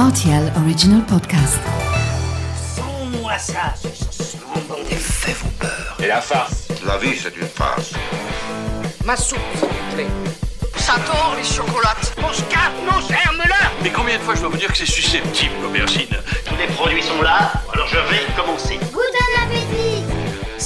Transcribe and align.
RTL 0.00 0.50
Original 0.64 1.04
Podcast. 1.04 1.60
Sans-moi 2.74 3.36
ça. 3.36 3.74
Des 4.88 4.96
faits 4.96 5.36
vous 5.36 5.50
peur. 5.58 5.96
Et 6.02 6.06
la 6.06 6.22
farce 6.22 6.68
La 6.86 6.96
vie, 6.96 7.18
c'est 7.22 7.36
une 7.36 7.46
farce. 7.46 7.92
Ma 9.04 9.14
soupe, 9.14 9.38
s'il 9.56 9.68
vous 9.68 9.94
plaît. 9.94 10.06
Ça 10.76 10.94
tord 11.04 11.34
les 11.36 11.44
chocolates. 11.44 12.14
On 12.26 12.32
se 12.32 12.40
capte 12.44 12.80
nos 12.82 12.98
germes-là 13.08 13.72
Mais 13.82 13.90
combien 13.90 14.16
de 14.16 14.22
fois 14.22 14.34
je 14.36 14.40
dois 14.40 14.48
vous 14.48 14.56
dire 14.56 14.72
que 14.72 14.78
c'est 14.78 14.86
susceptible, 14.86 15.52
l'aubergine? 15.62 16.08
Tous 16.46 16.56
les 16.56 16.66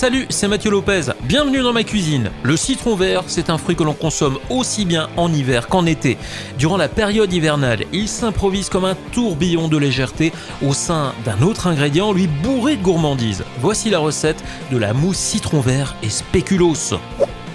Salut, 0.04 0.26
c'est 0.28 0.48
Mathieu 0.48 0.70
Lopez. 0.70 1.12
Bienvenue 1.22 1.62
dans 1.62 1.72
ma 1.72 1.82
cuisine. 1.82 2.30
Le 2.42 2.58
citron 2.58 2.94
vert, 2.94 3.22
c'est 3.26 3.48
un 3.48 3.56
fruit 3.56 3.74
que 3.74 3.82
l'on 3.82 3.94
consomme 3.94 4.38
aussi 4.50 4.84
bien 4.84 5.08
en 5.16 5.32
hiver 5.32 5.66
qu'en 5.66 5.86
été. 5.86 6.18
Durant 6.58 6.76
la 6.76 6.88
période 6.88 7.32
hivernale, 7.32 7.86
il 7.90 8.06
s'improvise 8.06 8.68
comme 8.68 8.84
un 8.84 8.96
tourbillon 9.12 9.66
de 9.66 9.78
légèreté 9.78 10.34
au 10.60 10.74
sein 10.74 11.14
d'un 11.24 11.40
autre 11.40 11.68
ingrédient 11.68 12.12
lui 12.12 12.26
bourré 12.26 12.76
de 12.76 12.82
gourmandise. 12.82 13.44
Voici 13.60 13.88
la 13.88 13.98
recette 13.98 14.44
de 14.70 14.76
la 14.76 14.92
mousse 14.92 15.16
citron 15.16 15.60
vert 15.60 15.96
et 16.02 16.10
spéculoos. 16.10 16.98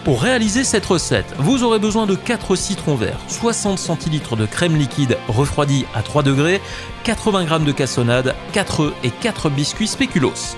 Pour 0.03 0.19
réaliser 0.19 0.63
cette 0.63 0.87
recette, 0.87 1.31
vous 1.37 1.61
aurez 1.61 1.77
besoin 1.77 2.07
de 2.07 2.15
4 2.15 2.55
citrons 2.55 2.95
verts, 2.95 3.19
60 3.27 3.77
centilitres 3.77 4.35
de 4.35 4.47
crème 4.47 4.75
liquide 4.75 5.19
refroidie 5.27 5.85
à 5.93 6.01
3 6.01 6.23
degrés, 6.23 6.61
80 7.03 7.45
g 7.45 7.63
de 7.63 7.71
cassonade, 7.71 8.33
4 8.53 8.85
œufs 8.85 8.93
et 9.03 9.11
4 9.11 9.51
biscuits 9.51 9.85
spéculoos. 9.85 10.57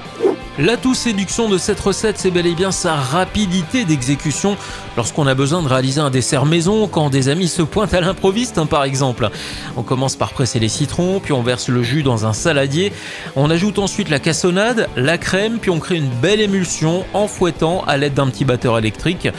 L'atout 0.60 0.96
séduction 0.96 1.48
de 1.48 1.58
cette 1.58 1.80
recette, 1.80 2.18
c'est 2.18 2.30
bel 2.30 2.46
et 2.46 2.54
bien 2.54 2.73
sa 2.73 2.94
rapidité 2.94 3.86
d'exécution 3.86 4.58
lorsqu'on 4.98 5.26
a 5.26 5.34
besoin 5.34 5.64
de 5.64 5.70
réaliser 5.70 6.02
un 6.02 6.10
dessert 6.10 6.46
maison, 6.46 6.90
quand 6.90 7.10
des 7.10 7.30
amis 7.30 7.48
se 7.48 7.62
pointent 7.62 7.94
à 7.94 8.02
l'improviste 8.02 8.58
hein, 8.58 8.66
par 8.66 8.84
exemple. 8.84 9.30
On 9.77 9.82
commence 9.82 10.18
par 10.18 10.34
presser 10.34 10.60
les 10.60 10.68
citrons, 10.68 11.22
puis 11.22 11.32
on 11.32 11.41
verse 11.41 11.70
le 11.70 11.84
jus 11.84 12.04
dans 12.04 12.26
un 12.26 12.34
saladier, 12.34 12.91
on 13.38 13.50
ajoute 13.50 13.80
ensuite 13.80 14.10
la 14.10 14.20
cassonade, 14.20 14.90
la 14.98 15.18
crème, 15.18 15.58
puis 15.58 15.71
on 15.71 15.80
crée 15.80 15.96
une 15.96 16.10
belle 16.10 16.41
émulsion 16.41 17.05
en 17.13 17.27
fouettant 17.27 17.86
à 17.88 17.96
l'aide 17.96 18.15
d'un 18.15 18.27
petit 18.27 18.43
batteur 18.43 18.77
électrique. 18.77 19.30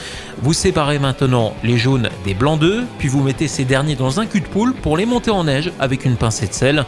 Vous 0.41 0.53
séparez 0.53 0.97
maintenant 0.97 1.53
les 1.63 1.77
jaunes 1.77 2.09
des 2.25 2.33
blancs 2.33 2.59
d'œufs, 2.59 2.85
puis 2.97 3.07
vous 3.07 3.21
mettez 3.21 3.47
ces 3.47 3.65
derniers 3.65 3.95
dans 3.95 4.19
un 4.19 4.25
cul 4.25 4.41
de 4.41 4.47
poule 4.47 4.73
pour 4.73 4.97
les 4.97 5.05
monter 5.05 5.29
en 5.29 5.43
neige 5.43 5.71
avec 5.79 6.05
une 6.05 6.15
pincée 6.15 6.47
de 6.47 6.53
sel. 6.53 6.85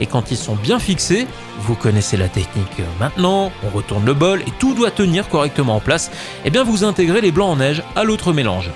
Et 0.00 0.06
quand 0.06 0.30
ils 0.30 0.36
sont 0.36 0.54
bien 0.54 0.78
fixés, 0.78 1.26
vous 1.60 1.74
connaissez 1.74 2.16
la 2.16 2.28
technique 2.28 2.82
maintenant, 2.98 3.52
on 3.64 3.76
retourne 3.76 4.04
le 4.04 4.14
bol 4.14 4.40
et 4.42 4.52
tout 4.58 4.74
doit 4.74 4.90
tenir 4.90 5.28
correctement 5.28 5.76
en 5.76 5.80
place, 5.80 6.10
et 6.44 6.50
bien 6.50 6.64
vous 6.64 6.84
intégrez 6.84 7.20
les 7.20 7.32
blancs 7.32 7.50
en 7.50 7.56
neige 7.56 7.82
à 7.96 8.04
l'autre 8.04 8.32
mélange. 8.32 8.70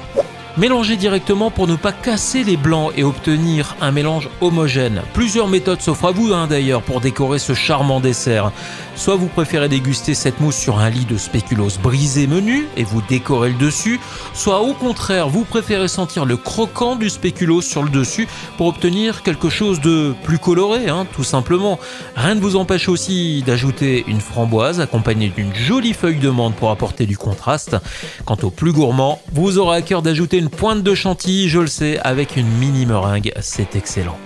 Mélangez 0.59 0.97
directement 0.97 1.51
pour 1.51 1.67
ne 1.67 1.77
pas 1.77 1.93
casser 1.93 2.43
les 2.43 2.57
blancs 2.57 2.91
et 2.97 3.05
obtenir 3.05 3.77
un 3.83 3.93
mélange 3.93 4.31
homogène. 4.41 5.03
Plusieurs 5.13 5.49
méthodes 5.49 5.83
s'offrent 5.83 6.07
à 6.07 6.13
vous 6.13 6.33
hein, 6.33 6.47
d'ailleurs 6.47 6.81
pour 6.81 7.03
décorer 7.03 7.39
ce 7.39 7.53
charmant 7.53 8.01
dessert. 8.01 8.53
Soit 8.95 9.17
vous 9.17 9.27
préférez 9.27 9.69
déguster 9.69 10.15
cette 10.15 10.41
mousse 10.41 10.57
sur 10.57 10.79
un 10.79 10.89
lit 10.89 11.05
de 11.05 11.19
spéculoos 11.19 11.79
brisé 11.83 12.27
menu 12.27 12.67
et 12.79 12.85
vous 12.85 13.03
décorez 13.07 13.51
le 13.51 13.59
dessus, 13.59 14.01
soit 14.33 14.63
au 14.63 14.73
contraire 14.73 15.29
vous 15.29 15.45
préférez 15.45 15.89
sentir 15.89 16.25
le 16.25 16.39
croquant 16.39 16.97
du 16.97 17.11
spéculoos 17.11 17.61
sur 17.61 17.83
le 17.83 17.91
dessus 17.91 18.27
pour 18.57 18.69
obtenir 18.69 19.23
quelque 19.23 19.51
chose 19.51 19.83
de 19.83 20.15
plus 20.25 20.39
coloré, 20.39 20.89
hein, 20.89 21.07
tout 21.15 21.25
simplement. 21.25 21.79
Rien 22.17 22.35
ne 22.35 22.41
vous 22.41 22.57
empêche 22.57 22.89
aussi 22.89 23.43
d'ajouter 23.47 24.05
une 24.09 24.23
framboise 24.23 24.81
accompagnée 24.81 25.29
d'une 25.29 25.55
jolie 25.55 25.93
feuille 25.93 26.17
de 26.17 26.31
menthe 26.31 26.57
pour 26.57 26.71
apporter 26.71 27.05
du 27.05 27.19
contraste. 27.19 27.77
Quant 28.25 28.39
au 28.43 28.49
plus 28.49 28.73
gourmand, 28.73 29.21
vous 29.35 29.59
aurez 29.59 29.77
à 29.77 29.83
cœur 29.83 30.01
d'ajouter 30.01 30.39
une 30.39 30.46
pointe 30.49 30.83
de 30.83 30.95
chantilly, 30.95 31.49
je 31.49 31.61
le 31.61 31.67
sais, 31.67 31.99
avec 32.01 32.37
une 32.37 32.49
mini 32.49 32.87
meringue, 32.87 33.33
c'est 33.41 33.77
excellent. 33.77 34.19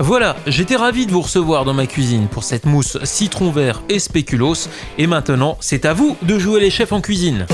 Voilà, 0.00 0.36
j'étais 0.46 0.76
ravi 0.76 1.06
de 1.06 1.10
vous 1.10 1.22
recevoir 1.22 1.64
dans 1.64 1.74
ma 1.74 1.86
cuisine 1.86 2.28
pour 2.28 2.44
cette 2.44 2.66
mousse 2.66 2.98
citron 3.02 3.50
vert 3.50 3.82
et 3.88 3.98
spéculoos. 3.98 4.68
Et 4.96 5.08
maintenant, 5.08 5.56
c'est 5.60 5.84
à 5.84 5.92
vous 5.92 6.16
de 6.22 6.38
jouer 6.38 6.60
les 6.60 6.70
chefs 6.70 6.92
en 6.92 7.00
cuisine. 7.00 7.46